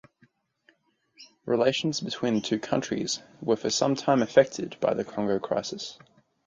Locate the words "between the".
2.01-2.41